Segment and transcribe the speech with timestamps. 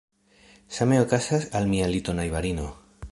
[0.77, 2.67] Same okazas al mia litonajbarino.